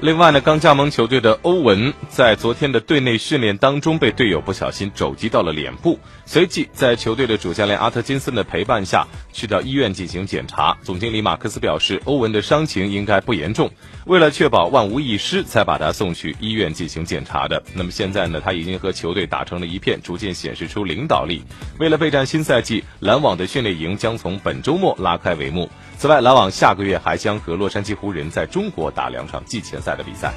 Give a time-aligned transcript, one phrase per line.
[0.00, 10.76] 另外呢，刚加盟球队的欧文在昨天的队内训练当中被队友不小心肘击到了脸部，随即在球队的主教练阿特金森的陪伴下去到医院进行检查。
[10.82, 13.70] 总经理马克思表示，欧文的伤情应该不严重，
[14.04, 17.62] 为了确保万无一失，才把他送去医院进行检查的。
[17.72, 21.42] 那么现在呢，他已经和球队打成了一片，逐渐显示出领导力。
[21.78, 25.70] 为了备战新赛季，篮网的训练营将从本周末拉开帷幕。
[26.06, 30.32] 此外，篮网下个月还将和洛杉矶湖人在中国打两场季前赛的比赛。